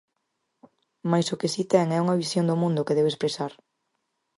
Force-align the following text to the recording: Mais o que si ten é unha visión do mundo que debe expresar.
Mais 1.11 1.27
o 1.33 1.39
que 1.39 1.49
si 1.53 1.63
ten 1.71 1.87
é 1.97 1.99
unha 2.05 2.19
visión 2.23 2.45
do 2.47 2.59
mundo 2.61 2.85
que 2.85 2.97
debe 2.97 3.09
expresar. 3.11 3.51